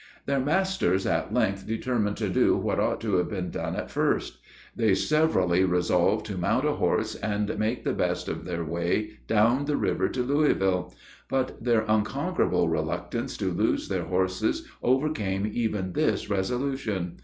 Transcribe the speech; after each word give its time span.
Their 0.25 0.39
masters 0.39 1.05
at 1.05 1.31
length 1.31 1.67
determined 1.67 2.17
to 2.17 2.27
do 2.27 2.57
what 2.57 2.79
ought 2.79 2.99
to 3.01 3.17
have 3.17 3.29
been 3.29 3.51
done 3.51 3.75
at 3.75 3.91
first. 3.91 4.39
They 4.75 4.95
severally 4.95 5.63
resolved 5.63 6.25
to 6.25 6.39
mount 6.39 6.65
a 6.65 6.71
horse, 6.71 7.13
and 7.13 7.55
make 7.59 7.83
the 7.83 7.93
best 7.93 8.27
of 8.27 8.43
their 8.43 8.65
way 8.65 9.19
down 9.27 9.65
the 9.65 9.77
river 9.77 10.09
to 10.09 10.23
Louisville. 10.23 10.91
But 11.29 11.63
their 11.63 11.81
unconquerable 11.81 12.67
reluctance 12.67 13.37
to 13.37 13.51
lose 13.51 13.89
their 13.89 14.05
horses 14.05 14.67
overcame 14.81 15.47
even 15.53 15.93
this 15.93 16.31
resolution. 16.31 17.17